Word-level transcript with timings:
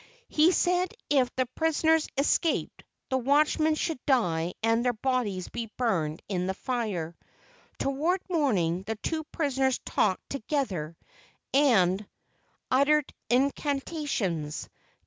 He 0.29 0.51
said 0.51 0.91
if 1.11 1.29
the 1.35 1.45
prisoners 1.45 2.07
escaped, 2.17 2.83
the 3.11 3.19
watchmen 3.19 3.75
should 3.75 4.03
die 4.07 4.53
and 4.63 4.83
their 4.83 4.93
bodies 4.93 5.47
be 5.47 5.71
burned 5.77 6.23
in 6.27 6.47
the 6.47 6.55
fire. 6.55 7.15
Toward 7.77 8.19
morning 8.27 8.81
the 8.81 8.95
two 8.95 9.23
prisoners 9.25 9.79
talked 9.85 10.27
together 10.27 10.97
and 11.53 12.01
180 12.69 12.73
LEGENDS 12.73 12.73
OF 12.73 12.73
GHOSTS 12.73 12.81
uttered 12.81 13.13
incantations. 13.93 14.69